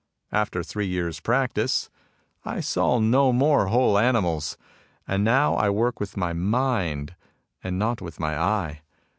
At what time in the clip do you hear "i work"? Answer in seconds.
5.53-5.99